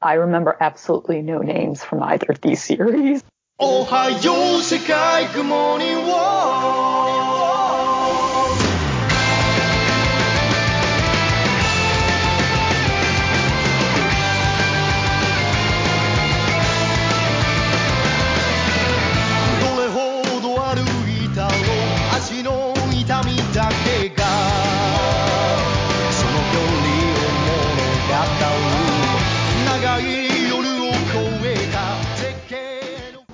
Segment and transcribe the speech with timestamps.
[0.00, 3.24] I remember absolutely no names from either of these series.
[3.60, 7.06] おはよう世界 Good morning world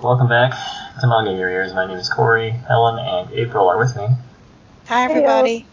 [0.04, 0.52] Welcome back
[1.00, 1.72] to Manga in Your Ears.
[1.72, 4.06] My name is Corey, Helen, and April are with me.
[4.86, 5.66] Hi, everybody.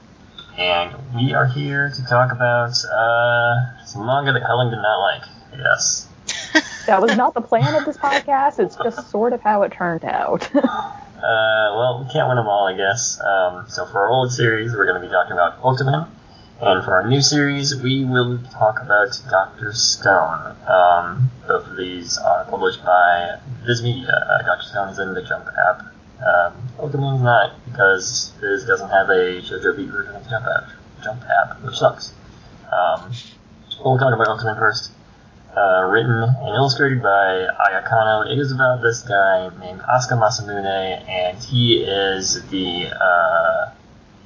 [0.57, 5.23] And we are here to talk about uh, some manga that Helen did not like,
[5.51, 6.07] I guess.
[6.85, 8.59] That was not the plan of this podcast.
[8.59, 10.49] It's just sort of how it turned out.
[11.21, 13.21] Uh, well, we can't win them all, I guess.
[13.21, 16.09] Um, so for our old series, we're going to be talking about Otomen.
[16.61, 19.73] And for our new series, we will talk about Dr.
[19.73, 20.55] Stone.
[20.67, 24.11] Um, both of these are published by Viz Media.
[24.11, 24.61] Uh, Dr.
[24.61, 25.79] Stone is in the Jump app.
[26.21, 30.69] Um, not, because Viz doesn't have a Shoujo Beat version of the Jump app,
[31.03, 32.13] Jump app which sucks.
[32.71, 33.11] Um,
[33.83, 34.91] we'll talk about Otomen first.
[35.57, 38.31] Uh, written and illustrated by Aya Kanno.
[38.31, 43.71] It is about this guy named Asuka Masamune, and he is the uh,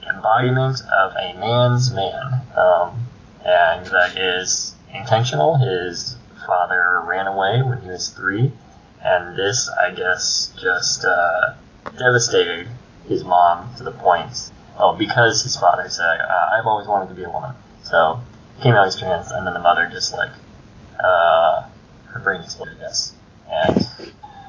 [0.08, 2.42] embodiment of a man's man.
[2.56, 3.08] Um,
[3.46, 5.58] and that is intentional.
[5.58, 8.52] His father ran away when he was three,
[9.04, 11.54] and this, I guess, just uh,
[11.98, 12.68] devastated
[13.08, 14.52] his mom to the point.
[14.78, 18.20] Oh, because his father said, uh, "I've always wanted to be a woman," so
[18.58, 20.32] he came out as trans, and then the mother just like
[21.00, 21.64] uh,
[22.08, 23.14] her brain exploded, I guess.
[23.50, 23.88] And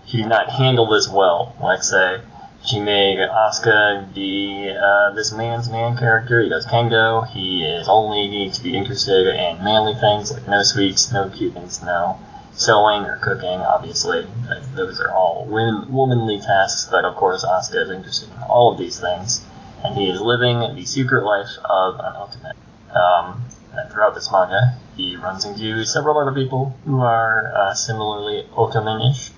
[0.06, 1.54] she did not handle this well.
[1.62, 2.20] Let's say
[2.66, 6.42] she made Asuka the uh, this man's man character.
[6.42, 7.26] He does kendo.
[7.28, 12.18] He is only to be interested in manly things like no sweets, no things, no
[12.54, 13.60] sewing or cooking.
[13.60, 14.26] Obviously,
[14.74, 16.88] those are all womanly tasks.
[16.90, 19.44] But of course, Asuka is interested in all of these things,
[19.84, 22.54] and he is living the secret life of an Otomen.
[22.94, 23.44] Um,
[23.74, 29.30] and throughout this manga, he runs into several other people who are uh, similarly Otomen-ish.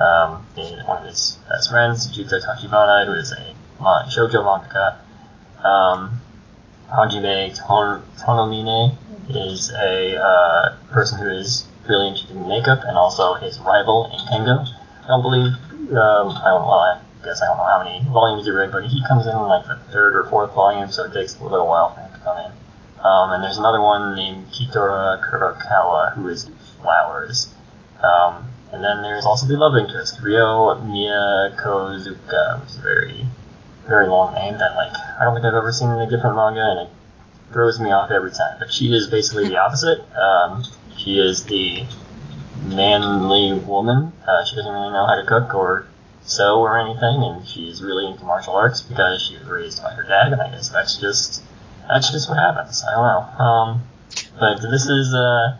[0.00, 4.96] Um, and one of his best friends, Juta Tachibana, who is a shoujo mangaka.
[5.64, 6.20] Um,
[6.90, 8.96] Hajime Ton- Tonomine
[9.28, 14.18] is a uh, person who is really interested in makeup and also his rival in
[14.26, 14.66] kendo.
[15.04, 15.52] I don't believe,
[15.96, 18.84] um, I don't well, I guess I don't know how many volumes he read, but
[18.84, 21.94] he comes in like the third or fourth volume, so it takes a little while
[21.94, 22.52] for him to come in.
[23.04, 27.48] Um, and there's another one named Kitora Kurokawa who is flowers.
[28.02, 33.26] Um, and then there's also the love interest, Ryo Miyakozuka, which is a very,
[33.86, 36.62] very long name that like I don't think I've ever seen in a different manga,
[36.62, 36.88] and it
[37.52, 38.56] throws me off every time.
[38.58, 40.00] But she is basically the opposite.
[40.16, 40.64] Um,
[40.96, 41.86] she is the
[42.64, 44.12] manly woman.
[44.26, 45.86] Uh, she doesn't really know how to cook or
[46.22, 50.02] sew or anything, and she's really into martial arts because she was raised by her
[50.02, 51.42] dad, and I guess that's just
[51.88, 52.82] that's just what happens.
[52.84, 53.44] I don't know.
[53.44, 53.82] Um,
[54.38, 55.56] but this is uh,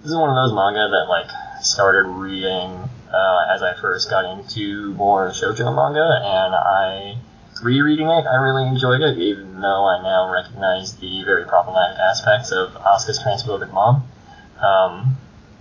[0.00, 1.30] this is one of those manga that like
[1.62, 7.18] started reading uh, as I first got into more shoujo manga, and I
[7.62, 12.52] rereading it, I really enjoyed it, even though I now recognize the very problematic aspects
[12.52, 14.04] of Asuka's transphobic mom.
[14.60, 15.16] Um,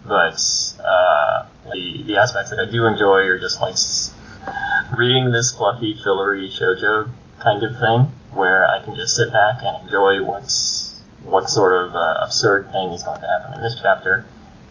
[0.05, 0.39] but
[0.83, 3.75] uh, the the aspects that I do enjoy are just like
[4.97, 7.09] reading this fluffy, fillery shoujo
[7.39, 11.95] kind of thing, where I can just sit back and enjoy what's what sort of
[11.95, 14.25] uh, absurd thing is going to happen in this chapter.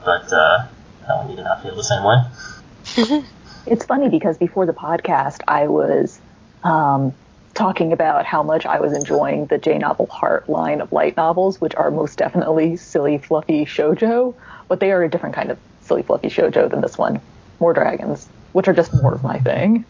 [0.05, 0.67] But uh,
[1.07, 3.25] Helen, you do not feel the same way.
[3.67, 6.21] It's funny because before the podcast, I was
[6.63, 7.13] um,
[7.55, 11.61] talking about how much I was enjoying the J Novel Heart line of light novels,
[11.61, 14.35] which are most definitely silly, fluffy shojo,
[14.69, 17.21] but they are a different kind of silly, fluffy shojo than this one.
[17.59, 19.85] More dragons, which are just more of my thing.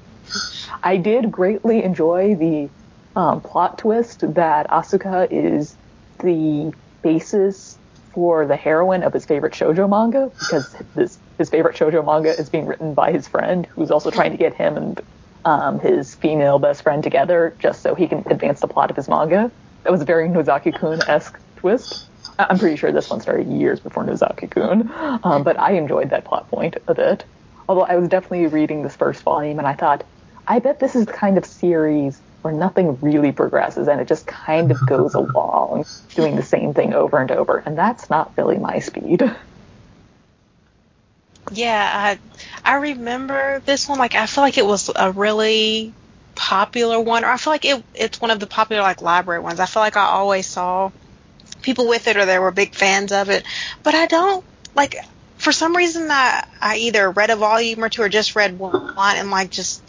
[0.82, 2.70] I did greatly enjoy the
[3.14, 5.76] um, plot twist that Asuka is
[6.20, 6.72] the
[7.02, 7.76] basis
[8.16, 12.48] for the heroine of his favorite shoujo manga because this his favorite shoujo manga is
[12.48, 15.02] being written by his friend who's also trying to get him and
[15.44, 19.06] um, his female best friend together just so he can advance the plot of his
[19.06, 19.52] manga.
[19.84, 21.98] That was a very Nozaki-kun esque twist.
[22.38, 24.90] I- I'm pretty sure this one started years before Nozaki-kun,
[25.22, 27.26] um, but I enjoyed that plot point a bit.
[27.68, 30.04] Although I was definitely reading this first volume and I thought,
[30.46, 34.24] I bet this is the kind of series where nothing really progresses and it just
[34.24, 35.84] kind of goes along
[36.14, 39.22] doing the same thing over and over, and that's not really my speed.
[41.50, 42.18] Yeah,
[42.64, 43.98] I I remember this one.
[43.98, 45.92] Like, I feel like it was a really
[46.34, 49.58] popular one, or I feel like it it's one of the popular like library ones.
[49.58, 50.90] I feel like I always saw
[51.62, 53.44] people with it, or they were big fans of it.
[53.82, 54.44] But I don't
[54.74, 54.96] like
[55.38, 59.16] for some reason I I either read a volume or two or just read one
[59.16, 59.82] and like just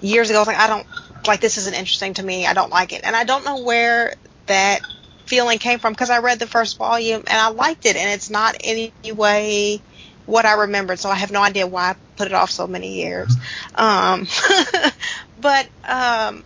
[0.00, 0.86] years ago I was like I don't
[1.26, 2.46] like this isn't interesting to me.
[2.46, 3.02] I don't like it.
[3.04, 4.14] And I don't know where
[4.46, 4.80] that
[5.26, 8.30] feeling came from because I read the first volume and I liked it and it's
[8.30, 9.80] not any way
[10.26, 12.94] what I remembered, so I have no idea why I put it off so many
[12.94, 13.36] years.
[13.74, 14.26] Um,
[15.40, 16.44] but um,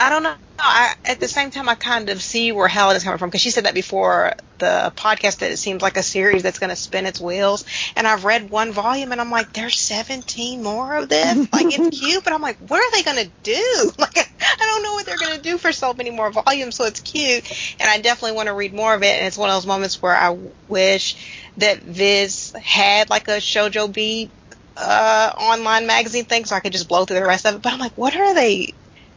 [0.00, 0.34] I don't know.
[0.58, 3.40] I, at the same time, I kind of see where Helen is coming from because
[3.40, 6.76] she said that before the podcast that it seems like a series that's going to
[6.76, 7.64] spin its wheels.
[7.94, 11.48] And I've read one volume and I'm like, there's 17 more of this.
[11.52, 13.92] Like it's cute, but I'm like, what are they going to do?
[13.98, 16.76] Like I don't know what they're going to do for so many more volumes.
[16.76, 17.50] So it's cute,
[17.80, 19.16] and I definitely want to read more of it.
[19.16, 20.36] And it's one of those moments where I
[20.68, 24.30] wish that Viz had like a Shoujo B
[24.76, 27.62] uh, online magazine thing, so I could just blow through the rest of it.
[27.62, 28.74] But I'm like, what are they?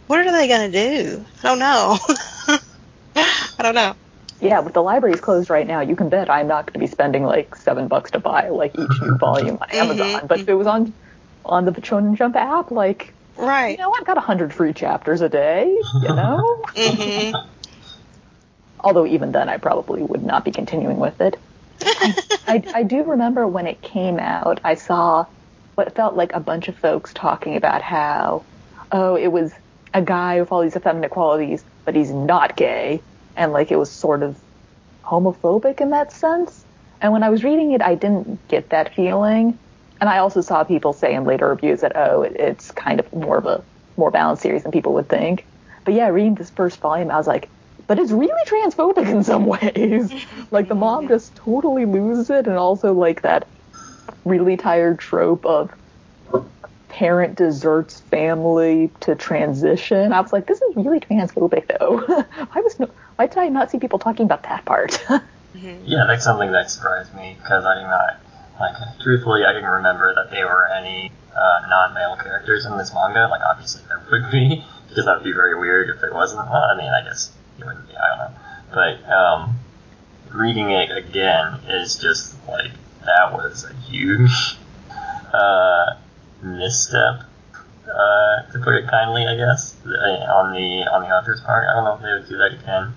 [0.10, 1.24] What are they gonna do?
[1.44, 2.00] I don't know.
[3.16, 3.96] I don't know.
[4.42, 5.82] Yeah, but the library's closed right now.
[5.82, 8.72] You can bet I'm not going to be spending like seven bucks to buy like
[8.80, 10.22] each new volume on Amazon.
[10.24, 10.96] Mhm, But if it was on
[11.46, 13.78] on the Shonen Jump app, like Right.
[13.78, 15.66] you know, I've got a hundred free chapters a day.
[16.02, 16.64] You know.
[16.76, 17.32] hmm
[18.80, 21.38] Although even then, I probably would not be continuing with it.
[22.48, 25.26] I, I do remember when it came out, I saw
[25.76, 28.48] what felt like a bunch of folks talking about how,
[28.92, 29.52] oh, it was
[29.94, 33.02] a guy with all these effeminate qualities, but he's not gay,
[33.36, 34.40] and like it was sort of
[35.04, 36.64] homophobic in that sense.
[37.02, 39.58] And when I was reading it, I didn't get that feeling.
[40.02, 43.12] And I also saw people say in later reviews that, oh, it, it's kind of
[43.14, 43.64] more of a
[43.98, 45.46] more balanced series than people would think.
[45.86, 47.50] But yeah, reading this first volume, I was like,
[47.88, 50.14] but it's really transphobic in some ways.
[50.52, 53.48] like the mom just totally loses it, and also like that
[54.26, 55.74] really tired trope of
[57.00, 60.12] parent deserts family to transition.
[60.12, 62.00] I was like, this is really transphobic though.
[62.52, 65.02] why was no, why did I not see people talking about that part?
[65.84, 68.22] Yeah, that's something that surprised me because I did not
[68.60, 69.00] like.
[69.02, 73.28] Truthfully, I didn't remember that there were any uh, non-male characters in this manga.
[73.28, 76.48] Like, obviously there would be because that would be very weird if there wasn't.
[76.48, 77.96] Well, I mean, I guess it wouldn't be.
[77.96, 78.38] I don't know.
[78.72, 79.56] But um,
[80.32, 82.72] reading it again is just like
[83.06, 84.56] that was a huge
[85.34, 85.96] uh,
[86.42, 87.24] misstep.
[87.90, 91.68] Uh, to put it kindly, I guess, on the on the author's part.
[91.68, 92.94] I don't know if they would do that again.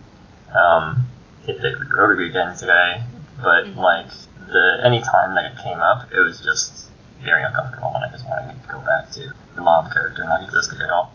[0.54, 1.06] Um,
[1.46, 3.02] if they wrote it again today,
[3.40, 4.10] but like
[4.48, 6.90] the any time that it came up, it was just
[7.24, 10.80] very uncomfortable, and I just wanted to go back to the mom character not existing
[10.80, 11.12] at all.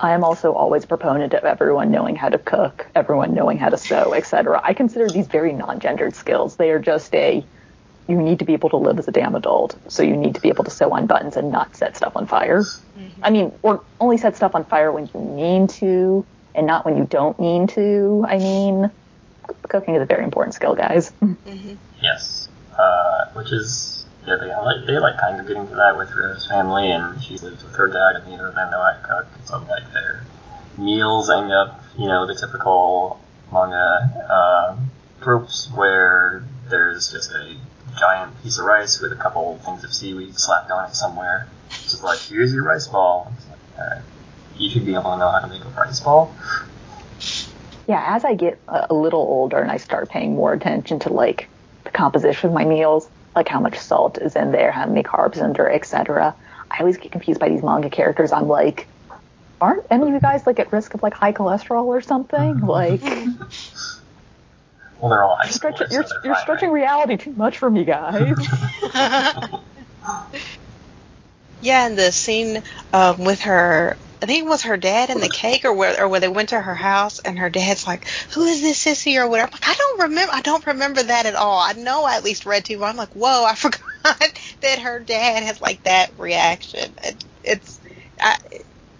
[0.00, 3.68] I am also always a proponent of everyone knowing how to cook, everyone knowing how
[3.68, 4.60] to sew, etc.
[4.62, 6.56] I consider these very non-gendered skills.
[6.56, 7.44] They are just a
[8.06, 10.40] you need to be able to live as a damn adult, so you need to
[10.40, 12.62] be able to sew on buttons and not set stuff on fire.
[13.22, 16.24] I mean, or only set stuff on fire when you mean to,
[16.54, 18.24] and not when you don't mean to.
[18.28, 18.90] I mean,
[19.68, 21.12] cooking is a very important skill, guys.
[22.02, 26.10] Yes, uh, which is yeah, they like they like kind of getting to that with
[26.14, 29.06] Ryo's family, and she lives with her dad, and neither of them know how to
[29.06, 29.26] cook.
[29.46, 30.26] So like their
[30.76, 33.20] meals end up, you know, the typical
[33.50, 34.76] manga uh,
[35.22, 37.56] tropes where there's just a
[37.98, 41.46] giant piece of rice with a couple things of seaweed slapped on it somewhere.
[41.70, 43.32] Just like here's your rice ball.
[43.36, 44.02] It's like, alright,
[44.56, 46.34] you should be able to know how to make a rice ball.
[47.86, 51.12] Yeah, as I get a a little older and I start paying more attention to
[51.12, 51.48] like
[51.84, 55.36] the composition of my meals, like how much salt is in there, how many carbs
[55.36, 56.34] in there, etc.
[56.70, 58.32] I always get confused by these manga characters.
[58.32, 58.86] I'm like,
[59.60, 62.60] aren't any of you guys like at risk of like high cholesterol or something?
[62.66, 63.02] Like,
[65.04, 67.84] Well, they're all you're, ice stretching, you're, they're you're stretching reality too much for me,
[67.84, 68.34] guys.
[71.60, 72.62] Yeah, and the scene
[72.94, 76.08] um, with her, I think it was her dad and the cake, or where, or
[76.08, 79.28] where they went to her house, and her dad's like, "Who is this sissy?" or
[79.28, 79.50] whatever.
[79.52, 80.34] I'm like, I don't remember.
[80.34, 81.58] I don't remember that at all.
[81.58, 83.82] I know I at least read two, but I'm like, whoa, I forgot
[84.62, 86.94] that her dad has like that reaction.
[87.02, 87.78] It, it's,
[88.22, 88.38] I,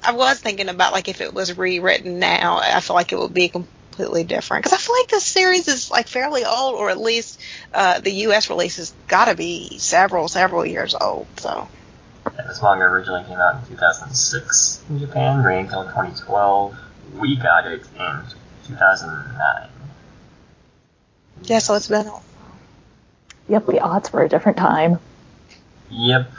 [0.03, 3.33] I was thinking about like if it was rewritten now, I feel like it would
[3.33, 3.51] be
[3.95, 7.41] completely different because I feel like this series is like fairly old, or at least
[7.73, 8.51] uh, the U.S.
[8.51, 11.27] release has got to be several, several years old.
[11.39, 11.69] So.
[12.35, 16.77] Yeah, this manga originally came out in 2006 in Japan, ran until 2012.
[17.19, 18.23] We got it in
[18.67, 19.69] 2009.
[21.43, 22.11] Yeah, so it's been.
[23.49, 24.99] yep, the odds were a different time.
[25.91, 26.31] Yep.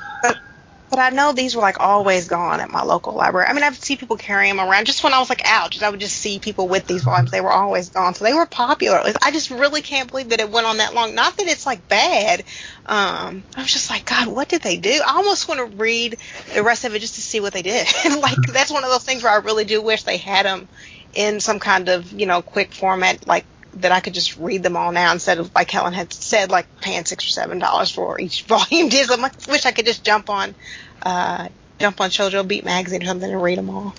[0.89, 3.48] But I know these were like always gone at my local library.
[3.50, 4.86] I mean, I'd see people carrying them around.
[4.86, 7.32] Just when I was like out, just, I would just see people with these volumes.
[7.32, 9.01] They were always gone, so they were popular.
[9.22, 11.15] I just really can't believe that it went on that long.
[11.15, 12.42] Not that it's like bad.
[12.86, 15.01] Um, I was just like, God, what did they do?
[15.06, 16.18] I almost want to read
[16.54, 17.88] the rest of it just to see what they did.
[18.22, 20.70] like that's one of those things where I really do wish they had them
[21.13, 24.77] in some kind of you know quick format, like that I could just read them
[24.77, 28.20] all now instead of like Helen had said, like paying six or seven dollars for
[28.20, 28.89] each volume.
[28.91, 30.55] Is I wish I could just jump on,
[31.03, 33.96] uh, jump on Shoujo Beat magazine or something and read them all.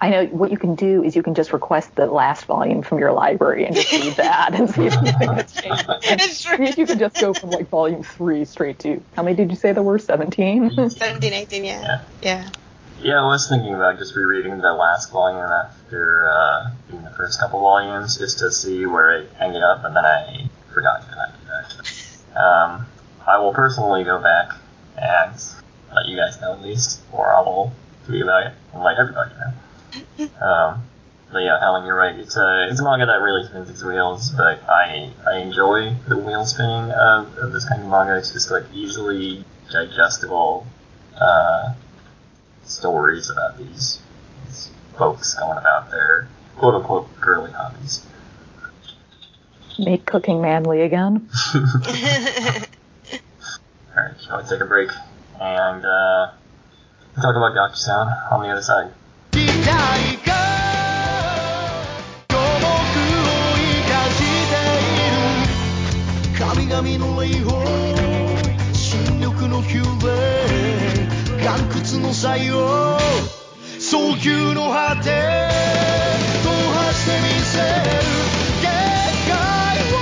[0.00, 2.98] I know what you can do is you can just request the last volume from
[2.98, 6.42] your library and just read that and see if anything changed.
[6.42, 6.66] True.
[6.76, 9.72] You can just go from like volume three straight to how many did you say
[9.72, 9.98] there were?
[9.98, 10.70] Seventeen.
[10.90, 11.82] 17, 18, yeah.
[11.82, 12.04] Yeah.
[12.22, 12.50] Yeah.
[13.00, 17.38] Yeah, I was thinking about just rereading the last volume after uh, reading the first
[17.38, 21.14] couple volumes just to see where it ended up, and then I forgot to do
[22.34, 22.40] that.
[22.40, 22.86] Um,
[23.24, 24.50] I will personally go back
[24.96, 25.32] and
[25.94, 27.72] let you guys know at least, or I will
[28.06, 30.44] tweet about it and let everybody know.
[30.44, 30.82] Um,
[31.30, 32.16] but yeah, Helen, you're right.
[32.16, 36.16] It's a it's a manga that really spins its wheels, but I I enjoy the
[36.16, 38.16] wheel spinning of, of this kind of manga.
[38.16, 40.66] It's just like easily digestible
[41.20, 41.74] uh,
[42.68, 44.00] stories about these,
[44.46, 48.04] these folks going about their quote unquote girly hobbies.
[49.78, 51.28] Make cooking manly again.
[53.96, 54.90] Alright, shall we take a break
[55.40, 56.30] and uh,
[57.16, 57.76] talk about Dr.
[57.76, 58.92] Stone on the other side?
[71.77, 72.97] イ岩窟の採用
[73.79, 75.11] 早急の果て
[76.41, 77.65] 踏破してみせる
[78.59, 78.71] 限
[79.29, 79.37] 界
[79.93, 80.01] を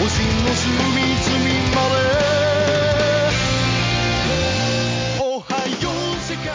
[0.00, 1.36] 星の隅々
[1.74, 2.00] まで
[5.20, 6.48] おはよう世界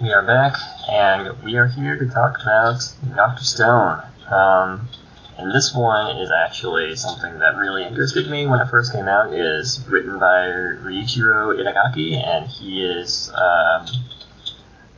[0.00, 0.54] We are back,
[0.88, 2.80] and we are here to talk about
[3.16, 3.44] Dr.
[3.44, 4.00] Stone.
[4.30, 4.88] Um,
[5.37, 9.33] and this one is actually something that really interested me when it first came out.
[9.33, 10.47] Is written by
[10.83, 13.85] Riichiro Inagaki, and he is um,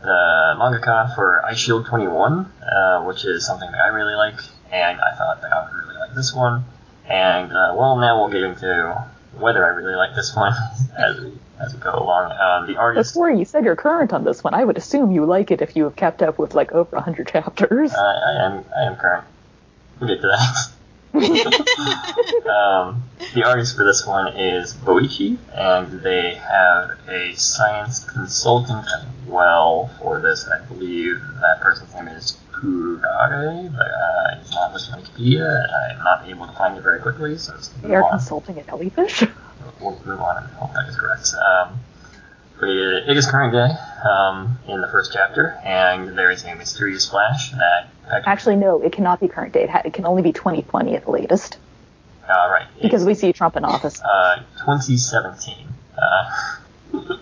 [0.01, 4.35] the mangaka for Eyeshield 21, uh, which is something that I really like,
[4.71, 6.65] and I thought that I would really like this one.
[7.07, 9.05] And uh, well, now we'll get into
[9.37, 10.53] whether I really like this one
[10.97, 12.31] as we as we go along.
[12.33, 13.13] Um, the artist.
[13.13, 15.75] Before you said you're current on this one, I would assume you like it if
[15.75, 17.93] you have kept up with like over 100 chapters.
[17.93, 19.25] Uh, I am I am current.
[19.99, 20.71] We'll get to that.
[21.15, 29.05] um, the artist for this one is Boichi, and they have a science consultant as
[29.25, 30.47] well for this.
[30.47, 35.63] I believe that person's name is Kurare, but uh, it's not listed on Wikipedia.
[35.63, 38.11] And I'm not able to find it very quickly, so let's they are on.
[38.11, 39.23] consulting a jellyfish.
[39.79, 41.33] We'll move on and hope that is correct.
[41.33, 41.79] Um,
[42.59, 43.69] but it, it is current day
[44.05, 47.89] um, in the first chapter, and there is a mysterious flash that
[48.27, 49.69] Actually, no, it cannot be current date.
[49.83, 51.57] It can only be 2020 at the latest
[52.29, 54.01] uh, right because we see Trump in office.
[54.01, 55.67] uh, 2017.
[55.97, 56.57] Uh,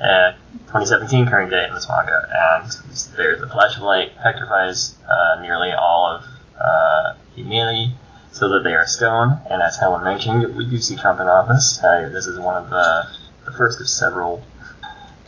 [0.00, 0.32] uh,
[0.74, 2.72] 2017 current date in this manga, and
[3.16, 6.24] there's a flash of light petrifies uh, nearly all of
[6.60, 7.94] uh, humanity
[8.32, 9.38] so that they are stone.
[9.48, 11.82] And as Helen mentioned, we do see Trump in office.
[11.82, 13.08] Uh, this is one of the,
[13.44, 14.44] the first of several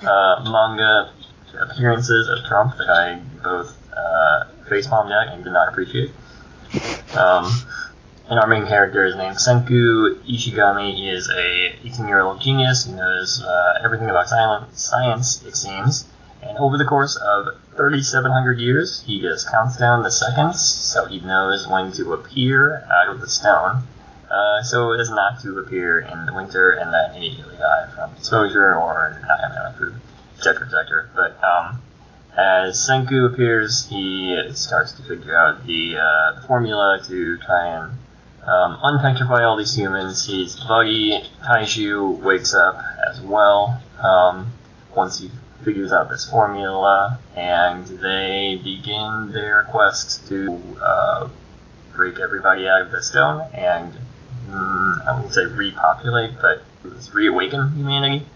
[0.03, 1.13] uh, manga
[1.61, 6.11] appearances of Trump that I both uh, facepalmed at and did not appreciate.
[7.17, 7.51] Um,
[8.29, 10.95] and our main character is named Senku Ishigami.
[10.95, 16.07] He is a 18-year-old genius who knows uh, everything about science, it seems.
[16.43, 21.21] And over the course of 3,700 years, he just counts down the seconds, so he
[21.21, 23.85] knows when to appear out of the stone,
[24.31, 28.75] uh, so as not to appear in the winter and then immediately die from exposure
[28.75, 29.95] or not having enough food,
[30.37, 31.09] etc., etc.
[31.15, 31.81] But um,
[32.37, 37.93] as Senku appears, he starts to figure out the, uh, formula to try and
[38.45, 40.27] um, unpetrify all these humans.
[40.27, 44.53] He's Buggy Taiju wakes up as well um,
[44.95, 45.31] once he
[45.65, 51.29] figures out this formula, and they begin their quest to uh,
[51.95, 53.93] break everybody out of the stone and
[54.49, 56.63] mm, I wouldn't say repopulate, but
[57.13, 58.27] reawaken humanity.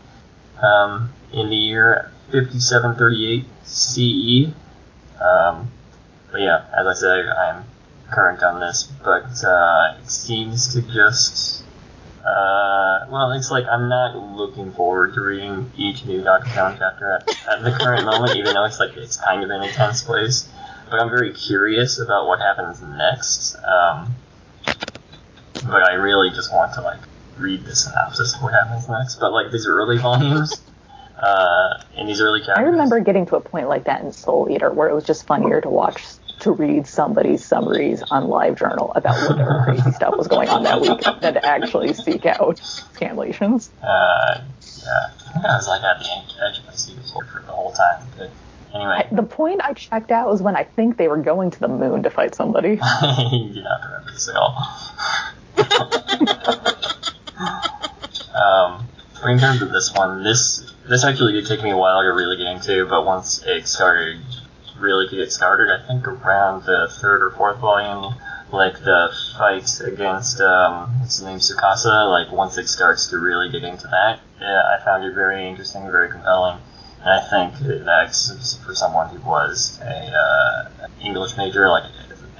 [0.62, 4.52] Um, in the year 5738 CE.
[5.20, 5.70] Um,
[6.30, 7.64] but yeah, as I said, I'm
[8.10, 11.64] current on this, but uh, it seems to just.
[12.20, 17.12] Uh, well, it's like I'm not looking forward to reading each new Doctor Stone chapter
[17.12, 20.48] at, at the current moment, even though it's like it's kind of an intense place.
[20.90, 23.56] But I'm very curious about what happens next.
[23.64, 24.14] Um,
[25.66, 27.00] but I really just want to like
[27.38, 29.16] read the synopsis of what happens next.
[29.16, 30.60] But like these early volumes,
[31.20, 34.48] uh, in these early chapters, I remember getting to a point like that in Soul
[34.50, 36.02] Eater where it was just funnier to watch
[36.40, 40.98] to read somebody's summaries on LiveJournal about whatever crazy stuff was going on that week
[41.20, 43.68] than to actually seek out scanlations.
[43.82, 47.52] Uh, yeah, I think I was like at the edge of my seat for the
[47.52, 48.06] whole time.
[48.16, 48.30] But
[48.74, 51.68] Anyway, The point I checked out was when I think they were going to the
[51.68, 52.70] moon to fight somebody.
[52.70, 54.56] you do not remember this at all.
[58.34, 58.86] um,
[59.20, 62.08] but in terms of this one, this this actually did take me a while to
[62.08, 64.20] really get into, but once it started,
[64.78, 68.14] really to get started, I think around the third or fourth volume,
[68.52, 73.50] like the fight against um, what's his name, Tsukasa, like once it starts to really
[73.50, 76.58] get into that, yeah, I found it very interesting, very compelling.
[77.02, 81.84] And I think that's for someone who was a uh, English major, like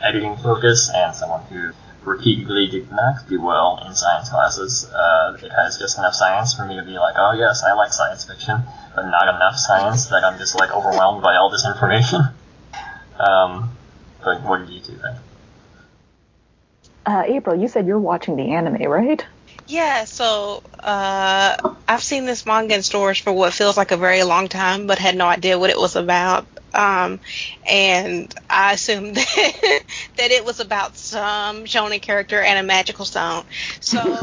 [0.02, 1.72] editing focus, and someone who
[2.04, 4.84] repeatedly did not do well in science classes.
[4.86, 7.92] Uh, it has just enough science for me to be like, oh yes, I like
[7.92, 8.62] science fiction,
[8.94, 12.20] but not enough science that I'm just like overwhelmed by all this information.
[13.20, 13.76] Um,
[14.24, 15.18] but what did you two think?
[17.04, 19.22] Uh, April, you said you're watching the anime, right?
[19.66, 24.22] Yeah, so uh, I've seen this manga in stores for what feels like a very
[24.22, 26.46] long time, but had no idea what it was about.
[26.72, 27.20] Um,
[27.68, 29.80] and I assumed that,
[30.16, 33.44] that it was about some shonen character and a magical stone.
[33.80, 33.98] So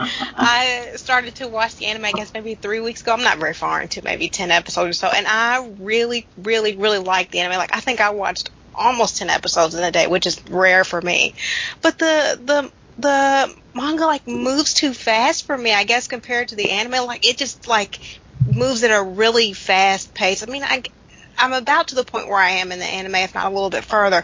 [0.00, 3.12] I started to watch the anime, I guess maybe three weeks ago.
[3.12, 5.08] I'm not very far into maybe 10 episodes or so.
[5.08, 7.58] And I really, really, really like the anime.
[7.58, 11.00] Like, I think I watched almost 10 episodes in a day, which is rare for
[11.00, 11.34] me.
[11.82, 16.56] But the, the, the manga like moves too fast for me, I guess, compared to
[16.56, 17.06] the anime.
[17.06, 18.00] Like it just like
[18.58, 20.42] moves at a really fast pace.
[20.42, 20.82] I mean, I
[21.38, 23.70] I'm about to the point where I am in the anime, if not a little
[23.70, 24.22] bit further,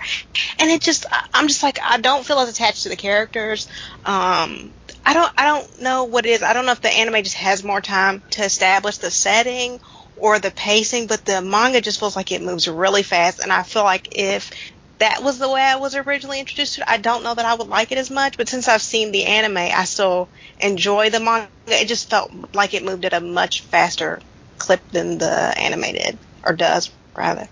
[0.59, 3.69] and it just I'm just like I don't feel as attached to the characters.
[4.05, 4.75] Um,
[5.05, 6.43] I don't I don't know what it is.
[6.43, 9.79] I don't know if the anime just has more time to establish the setting
[10.17, 13.63] or the pacing, but the manga just feels like it moves really fast, and I
[13.63, 14.51] feel like if
[14.99, 16.89] that was the way I was originally introduced to it.
[16.89, 19.25] I don't know that I would like it as much, but since I've seen the
[19.25, 20.29] anime, I still
[20.61, 21.49] enjoy the manga.
[21.67, 24.21] It just felt like it moved at a much faster
[24.59, 27.49] clip than the anime did, or does, rather.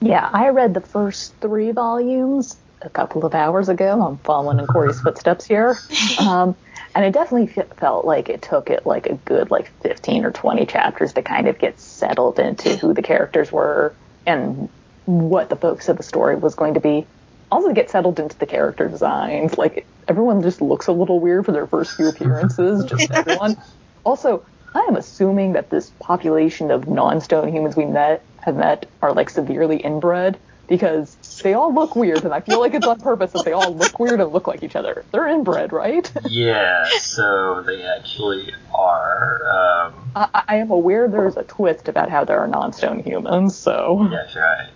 [0.00, 4.02] Yeah, I read the first three volumes a couple of hours ago.
[4.02, 5.76] I'm following in Corey's footsteps here.
[6.18, 6.56] Um,
[6.94, 10.30] and it definitely f- felt like it took it like a good like 15 or
[10.30, 13.94] 20 chapters to kind of get settled into who the characters were
[14.26, 14.68] and
[15.10, 17.06] what the focus of the story was going to be.
[17.50, 19.58] Also, to get settled into the character designs.
[19.58, 23.56] Like, everyone just looks a little weird for their first few appearances, just everyone.
[24.04, 24.44] Also,
[24.74, 29.30] I am assuming that this population of non-stone humans we met have met are like
[29.30, 33.44] severely inbred because they all look weird, and I feel like it's on purpose that
[33.44, 35.04] they all look weird and look like each other.
[35.10, 36.10] They're inbred, right?
[36.30, 39.42] Yeah, so they actually are.
[39.50, 44.08] Um, I, I am aware there's a twist about how there are non-stone humans, so
[44.12, 44.44] yeah, sure.
[44.44, 44.70] I, I mean,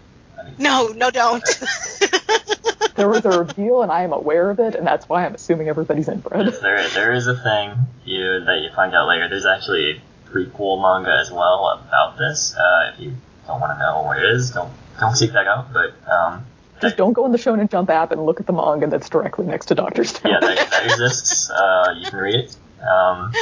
[0.58, 1.42] No, no, don't.
[2.96, 5.68] there was a reveal, and I am aware of it, and that's why I'm assuming
[5.68, 6.52] everybody's inbred.
[6.60, 9.28] there, there is a thing you that you find out later.
[9.28, 12.54] There's actually a prequel manga as well about this.
[12.56, 13.14] Uh, if you
[13.46, 15.72] don't want to know what it is, don't don't seek that out.
[15.72, 16.44] But um,
[16.80, 19.46] Just don't go on the Shonen Jump app and look at the manga that's directly
[19.46, 20.32] next to Doctor Stone.
[20.32, 21.50] yeah, that, that exists.
[21.64, 22.56] Uh, you can read it.
[22.82, 23.32] Um,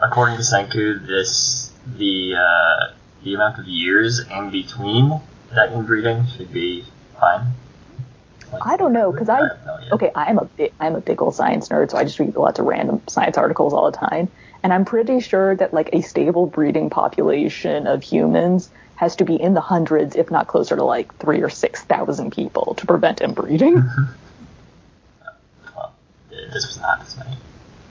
[0.00, 5.20] according to Senku, this the uh, the amount of years in between
[5.54, 6.84] that inbreeding should be
[7.20, 7.46] fine.
[8.52, 9.40] Like, I don't know, 'cause I-
[9.92, 12.58] okay, I'm a big, I'm a big old science nerd, so I just read lots
[12.58, 14.28] of random science articles all the time,
[14.62, 19.34] and I'm pretty sure that like a stable breeding population of humans has to be
[19.40, 23.20] in the hundreds, if not closer to like three or six thousand people to prevent
[23.20, 23.82] inbreeding.
[25.74, 25.92] Well,
[26.30, 27.36] this was not as many.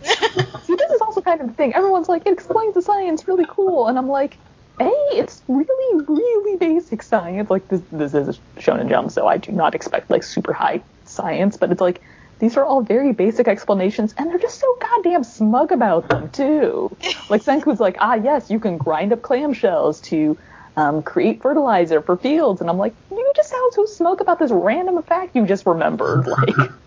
[0.64, 1.74] See, this is also kind of the thing.
[1.74, 4.38] Everyone's like, it explains the science really cool, and I'm like,
[4.80, 7.50] A, it's really, really basic science.
[7.50, 10.82] Like this, this is a Shonen Jump, so I do not expect like super high
[11.06, 12.02] science, but it's like
[12.40, 16.96] these are all very basic explanations, and they're just so goddamn smug about them too.
[17.30, 20.38] Like Senku's like, ah, yes, you can grind up clamshells to
[20.76, 24.52] um, create fertilizer for fields, and I'm like, you just sound so smug about this
[24.52, 26.56] random fact you just remembered, like.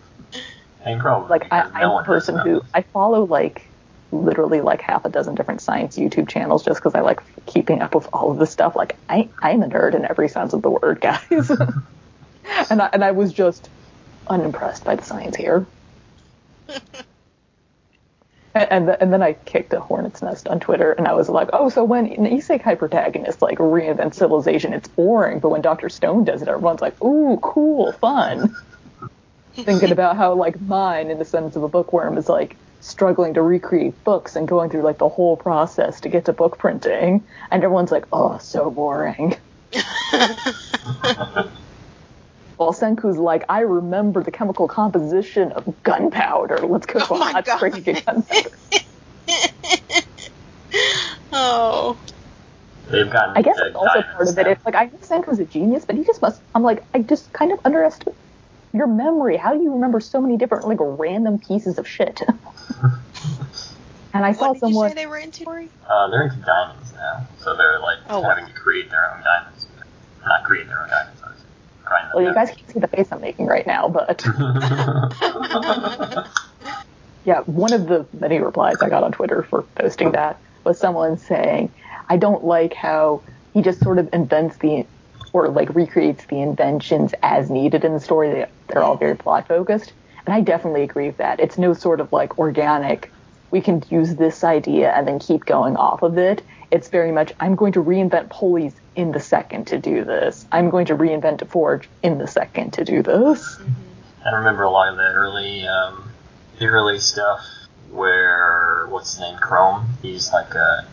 [0.85, 2.61] And probably like I, because no I'm a person who.
[2.73, 3.63] I follow like
[4.23, 7.95] literally like half a dozen different science YouTube channels just because I like keeping up
[7.95, 8.75] with all of the stuff.
[8.75, 11.49] Like I I'm a nerd in every sense of the word, guys.
[12.69, 13.69] and I, and I was just
[14.27, 15.65] unimpressed by the science here.
[18.57, 21.27] And and, th- and then I kicked a hornet's nest on Twitter, and I was
[21.27, 25.89] like, "Oh, so when an isekai protagonist like reinvents civilization, it's boring, but when Doctor
[25.89, 28.55] Stone does it, everyone's like, ooh, cool, fun."
[29.63, 33.41] thinking about how like mine in the sense of a bookworm is like struggling to
[33.41, 37.63] recreate books and going through like the whole process to get to book printing and
[37.63, 39.35] everyone's like oh so boring
[42.57, 47.19] while senku's like i remember the chemical composition of gunpowder let's go to Oh a
[47.19, 47.57] my hot God.
[47.57, 48.49] spring and get gunpowder
[51.31, 51.97] oh.
[52.89, 53.35] they've gotten.
[53.35, 54.47] I guess to that's also part of it.
[54.47, 56.41] It's like I know Senku's a genius, but he just must.
[56.53, 58.15] I'm like, I just kind of underestimate
[58.75, 59.37] your memory.
[59.37, 62.21] How do you remember so many different like random pieces of shit?
[64.13, 64.89] and I saw What did you someone.
[64.89, 65.45] say they were into?
[65.45, 65.69] Corey?
[65.89, 68.29] Uh, they're into diamonds now, so they're like Oh, wow.
[68.29, 69.67] having to create their own diamonds.
[70.25, 71.47] Not create their own diamonds, obviously.
[71.85, 74.25] Grind them Well, you guys can't see the face I'm making right now, but
[77.25, 81.17] yeah, one of the many replies I got on Twitter for posting that was someone
[81.17, 81.71] saying,
[82.09, 84.85] I don't like how he just sort of invents the
[85.35, 88.31] or like recreates the inventions as needed in the story.
[88.31, 89.91] They, they're all very plot focused.
[90.25, 91.41] And I definitely agree with that.
[91.41, 93.11] It's no sort of like organic,
[93.51, 96.41] we can use this idea and then keep going off of it.
[96.71, 100.45] It's very much, I'm going to reinvent pulleys in the second to do this.
[100.53, 103.59] I'm going to reinvent a forge in the second to do this.
[104.25, 106.11] I remember a lot of the early, um,
[106.59, 107.45] the early stuff
[107.91, 109.85] where what's his name, Chrome.
[110.01, 110.87] He's like a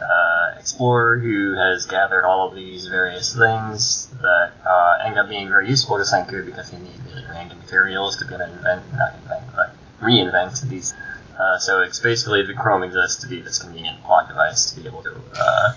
[0.00, 5.48] uh, explorer who has gathered all of these various things that uh, end up being
[5.48, 8.82] very useful to Senku because he needs really random materials to be able to invent,
[8.92, 10.94] not invent, but reinvent these.
[11.38, 14.86] Uh, so it's basically the Chrome exists to be this convenient plot device to be
[14.86, 15.74] able to uh,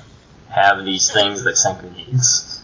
[0.50, 2.64] have these things that Senku needs.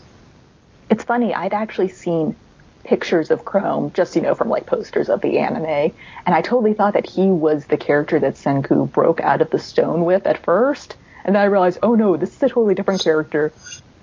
[0.89, 2.35] It's funny, I'd actually seen
[2.83, 6.73] pictures of Chrome, just, you know, from like posters of the anime, and I totally
[6.73, 10.43] thought that he was the character that Senku broke out of the stone with at
[10.43, 10.95] first.
[11.25, 13.51] And then I realized, oh no, this is a totally different character.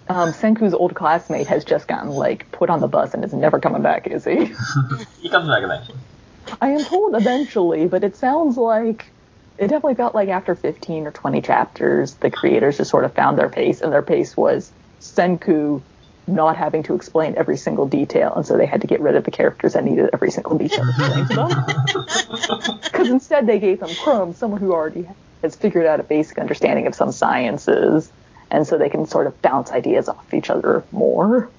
[0.09, 3.61] Um, Senku's old classmate has just gotten like put on the bus and is never
[3.61, 4.53] coming back, is he?
[5.21, 5.99] He comes back eventually.
[6.61, 9.07] I am told eventually, but it sounds like
[9.57, 13.39] it definitely felt like after 15 or 20 chapters, the creators just sort of found
[13.39, 15.81] their pace, and their pace was Senku
[16.27, 19.23] not having to explain every single detail, and so they had to get rid of
[19.25, 22.79] the characters that needed every single detail explained to them.
[22.83, 25.07] Because instead they gave them Chrome, someone who already
[25.43, 28.11] has figured out a basic understanding of some sciences,
[28.51, 31.51] and so they can sort of bounce ideas off each other more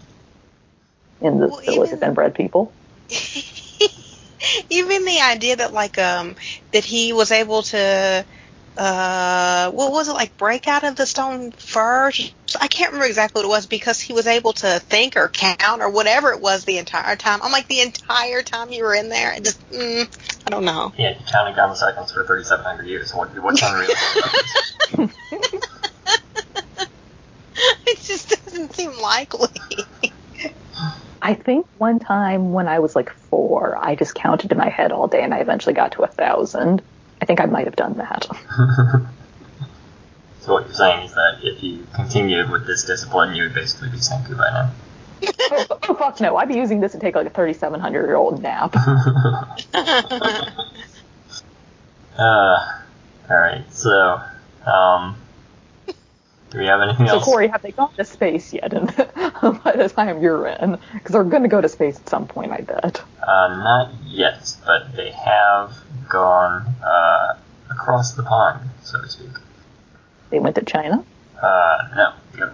[1.21, 2.71] in the Well, village of inbred people.
[4.69, 6.35] Even the idea that like um
[6.71, 8.25] that he was able to
[8.77, 12.33] uh what was it like break out of the stone first?
[12.59, 15.81] I can't remember exactly what it was because he was able to think or count
[15.81, 17.39] or whatever it was the entire time.
[17.43, 20.07] I'm like the entire time you were in there, and just mm,
[20.45, 20.93] I don't know.
[20.97, 23.13] Yeah, he counted down the seconds for 3,700 years.
[23.13, 24.73] What, what's unrealistic about this?
[27.87, 29.49] it just doesn't seem likely.
[31.21, 34.91] I think one time when I was like four, I just counted in my head
[34.91, 36.83] all day and I eventually got to a thousand.
[37.21, 38.27] I think I might have done that.
[40.43, 43.89] So what you're saying is that if you continued with this discipline, you would basically
[43.89, 44.71] be Senku by now.
[45.51, 48.41] oh, oh, fuck no, I'd be using this to take like a 3,700 year old
[48.41, 48.75] nap.
[52.17, 52.57] uh,
[53.31, 54.21] alright, so,
[54.65, 55.15] um,
[56.49, 57.23] do we have anything So else?
[57.23, 58.73] Corey, have they gone to space yet?
[58.73, 58.87] And
[59.63, 62.51] by the time you're in, because they're going to go to space at some point,
[62.51, 63.01] I bet.
[63.25, 65.73] Uh, not yet, but they have
[66.09, 67.37] gone, uh,
[67.71, 69.29] across the pond, so to speak.
[70.33, 71.05] They went to China.
[71.39, 72.51] Uh, no, the.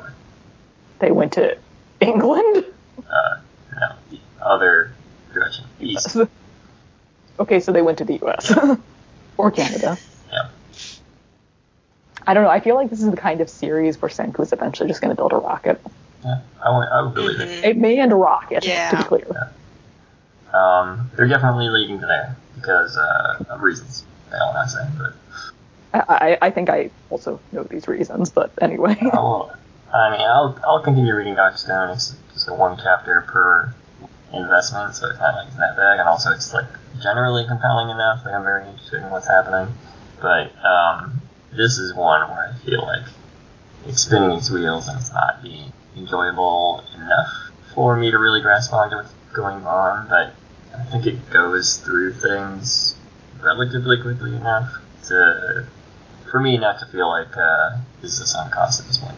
[1.00, 1.58] They went to
[2.02, 2.66] England.
[2.98, 3.38] Uh,
[3.74, 4.92] no, the other
[5.34, 6.18] direction, east.
[7.40, 8.54] okay, so they went to the U.S.
[9.38, 9.98] or Canada.
[10.30, 10.50] Yeah.
[12.28, 12.50] I don't know.
[12.50, 15.12] I feel like this is the kind of series where Senku is eventually just going
[15.12, 15.80] to build a rocket.
[16.26, 17.78] Yeah, I would, I would believe it.
[17.78, 18.90] May end a manned rocket, Yeah.
[18.92, 19.26] to be clear.
[19.32, 19.50] Yeah.
[20.54, 24.04] Um, they're definitely leading to there because uh, of reasons.
[24.34, 25.14] I don't want to say, but
[25.94, 28.96] I, I, think I also know these reasons, but anyway.
[29.14, 29.56] I'll,
[29.94, 31.90] I mean, I'll I'll continue reading Doctor Stone.
[31.90, 33.74] It's just a one chapter per
[34.34, 36.68] investment, so it's not like that big, and also it's like
[37.02, 38.24] generally compelling enough.
[38.24, 39.74] Like I'm very interested in what's happening,
[40.22, 41.22] but um,
[41.52, 43.06] this is one where I feel like
[43.88, 48.74] it's spinning its wheels and it's not being enjoyable enough for me to really grasp
[48.74, 50.08] onto what's going on.
[50.08, 50.36] But
[50.78, 52.96] I think it goes through things
[53.42, 54.72] relatively quickly enough
[55.08, 55.66] to
[56.30, 59.16] for me not to feel like uh, this is a sunk cost at this point.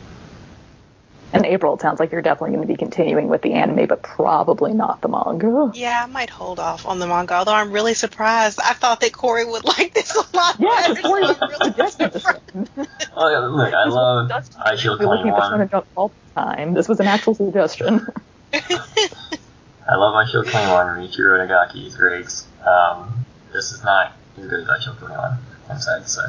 [1.34, 4.04] In April, it sounds like you're definitely going to be continuing with the anime, but
[4.04, 5.72] probably not the manga.
[5.74, 8.60] Yeah, I might hold off on the manga, although I'm really surprised.
[8.62, 10.94] I thought that Corey would like this a lot Yeah, better.
[10.96, 12.68] because Corey so really suggested this one.
[13.16, 15.70] Oh, yeah, look, I This love was Eyeshield We're looking at the Shonen 21.
[15.70, 16.74] Jump all the time.
[16.74, 18.06] This was an actual suggestion.
[18.54, 20.98] I love Eyeshield 21.
[20.98, 22.28] Riichiro Inagaki is great.
[22.68, 25.38] Um, this is not as good as Eyeshield 21.
[25.70, 26.22] I'm sad to say.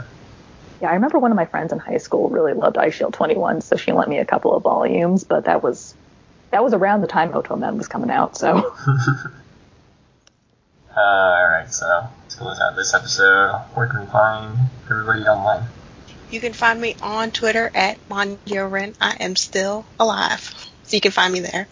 [0.82, 3.76] Yeah, I remember one of my friends in high school really loved Eyeshield 21, so
[3.76, 5.94] she lent me a couple of volumes, but that was
[6.50, 8.74] that was around the time Otomen was coming out, so
[10.94, 13.52] Uh, alright, so let's close out this episode.
[13.74, 14.58] Where can we find
[14.90, 15.66] everybody online?
[16.30, 18.94] You can find me on Twitter at Monyorin.
[19.00, 20.52] I am still alive.
[20.82, 21.66] So you can find me there.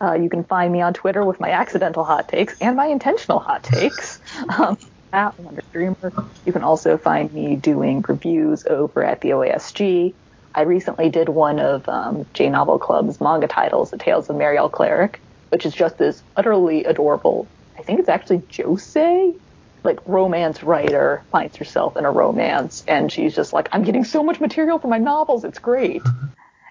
[0.00, 3.38] Uh, you can find me on Twitter with my accidental hot takes and my intentional
[3.38, 4.18] hot takes.
[4.58, 4.78] Um,
[5.12, 6.12] at Wonder Dreamer.
[6.44, 10.14] You can also find me doing reviews over at the OASG.
[10.54, 14.70] I recently did one of um, J Novel Club's manga titles, The Tales of Marielle
[14.70, 17.46] Clarac, which is just this utterly adorable.
[17.78, 19.38] I think it's actually josei,
[19.84, 24.22] like romance writer finds herself in a romance, and she's just like, I'm getting so
[24.22, 26.02] much material for my novels, it's great.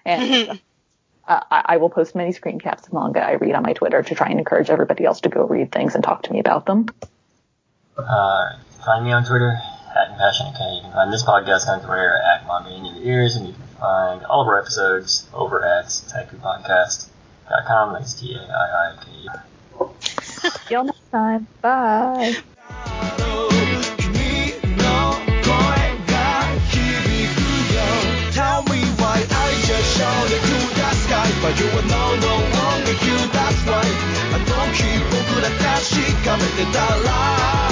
[0.04, 0.58] And
[1.28, 4.02] uh, I, I will post many screen caps of manga I read on my Twitter
[4.02, 6.64] to try and encourage everybody else to go read things and talk to me about
[6.64, 6.86] them.
[7.98, 9.58] Uh, find me on Twitter
[9.96, 10.76] at CompassionateK.
[10.76, 13.62] You can find this podcast on Twitter at Manga in Your Ears, and you can
[13.80, 17.92] find all of our episodes over at taikupodcast.com.
[17.94, 19.10] That's T A I I K
[19.80, 19.90] U.
[20.68, 21.46] Till next time.
[21.60, 22.36] Bye.
[31.40, 33.86] まあ、You are no, no longer you, that's right
[34.34, 35.64] あの日僕ら確
[36.24, 37.67] かめてたら